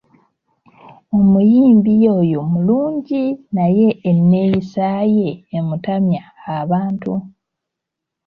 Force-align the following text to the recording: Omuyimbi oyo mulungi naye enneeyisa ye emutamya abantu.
Omuyimbi 1.17 1.93
oyo 2.17 2.39
mulungi 2.51 3.21
naye 3.55 3.87
enneeyisa 4.09 4.87
ye 5.15 5.29
emutamya 5.57 6.23
abantu. 6.59 7.13